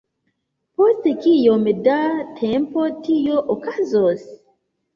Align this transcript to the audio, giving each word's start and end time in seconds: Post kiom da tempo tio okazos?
Post 0.79 1.05
kiom 1.25 1.67
da 1.89 1.99
tempo 2.41 2.89
tio 3.07 3.39
okazos? 3.59 4.29